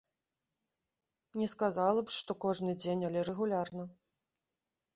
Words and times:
Не 1.41 1.47
сказала 1.53 1.99
б, 2.07 2.15
што 2.17 2.31
кожны 2.47 2.71
дзень, 2.81 3.07
але 3.11 3.19
рэгулярна. 3.31 3.83